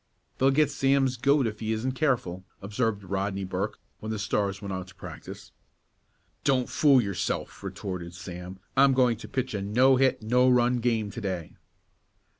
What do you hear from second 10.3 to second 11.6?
run game to day."